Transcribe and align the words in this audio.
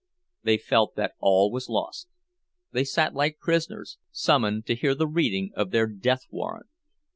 They 0.41 0.57
felt 0.57 0.95
that 0.95 1.13
all 1.19 1.51
was 1.51 1.69
lost; 1.69 2.07
they 2.71 2.83
sat 2.83 3.13
like 3.13 3.37
prisoners 3.37 3.99
summoned 4.09 4.65
to 4.65 4.73
hear 4.75 4.95
the 4.95 5.05
reading 5.07 5.51
of 5.55 5.69
their 5.69 5.85
death 5.85 6.23
warrant. 6.31 6.65